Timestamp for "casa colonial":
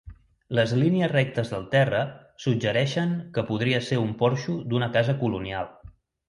4.97-5.71